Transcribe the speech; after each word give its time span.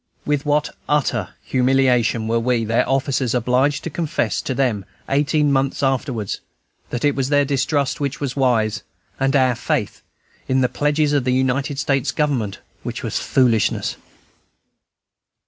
* 0.17 0.25
*With 0.25 0.47
what 0.47 0.71
utter 0.89 1.35
humiliation 1.43 2.27
were 2.27 2.39
we, 2.39 2.65
their 2.65 2.89
officers, 2.89 3.35
obliged 3.35 3.83
to 3.83 3.91
confess 3.91 4.41
to 4.41 4.55
them, 4.55 4.83
eighteen 5.07 5.51
months 5.51 5.83
afterwards, 5.83 6.39
that 6.89 7.05
it 7.05 7.13
was 7.15 7.29
their 7.29 7.45
distrust 7.45 7.99
which 7.99 8.19
was 8.19 8.35
wise, 8.35 8.81
and 9.19 9.35
our 9.35 9.53
faith 9.53 10.01
in 10.47 10.61
the 10.61 10.69
pledges 10.69 11.13
of 11.13 11.23
the 11.23 11.31
United 11.31 11.77
States 11.77 12.09
Government 12.09 12.57
which 12.81 13.03
was 13.03 13.19
foolishness! 13.19 13.95